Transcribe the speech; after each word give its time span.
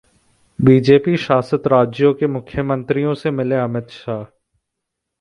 BJP 0.59 1.17
शासित 1.17 1.67
राज्यों 1.67 2.13
के 2.13 2.27
मुख्यमंत्रियों 2.27 3.13
से 3.13 3.31
मिले 3.31 3.55
अमित 3.55 3.89
शाह 3.89 4.23